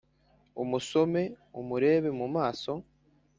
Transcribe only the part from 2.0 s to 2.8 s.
mu maso